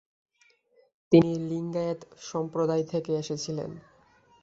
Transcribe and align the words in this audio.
তিনি 1.11 1.31
লিঙ্গায়েত 1.49 2.01
সম্প্রদায় 2.21 2.83
থেকে 2.83 3.11
এসেছিলেন। 3.15 3.71